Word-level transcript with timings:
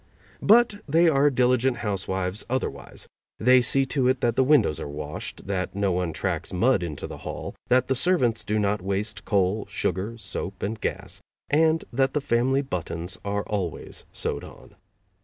But 0.41 0.79
they 0.89 1.07
are 1.07 1.29
diligent 1.29 1.77
housewives 1.85 2.43
otherwise; 2.49 3.07
they 3.37 3.61
see 3.61 3.85
to 3.85 4.07
it 4.07 4.19
that 4.21 4.35
the 4.35 4.43
windows 4.43 4.79
are 4.79 4.87
washed, 4.87 5.45
that 5.45 5.75
no 5.75 5.91
one 5.91 6.11
tracks 6.11 6.51
mud 6.51 6.81
into 6.81 7.05
the 7.05 7.19
hall, 7.19 7.53
that 7.67 7.85
the 7.85 7.93
servants 7.93 8.43
do 8.43 8.57
not 8.57 8.81
waste 8.81 9.25
coal, 9.25 9.67
sugar, 9.69 10.17
soap 10.17 10.63
and 10.63 10.81
gas, 10.81 11.21
and 11.51 11.85
that 11.93 12.15
the 12.15 12.19
family 12.19 12.63
buttons 12.63 13.19
are 13.23 13.43
always 13.43 14.07
sewed 14.11 14.43
on. 14.43 14.75